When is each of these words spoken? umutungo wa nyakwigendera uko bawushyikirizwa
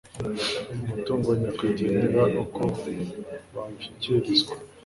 umutungo 0.85 1.25
wa 1.31 1.37
nyakwigendera 1.41 2.21
uko 2.43 2.61
bawushyikirizwa 3.53 4.55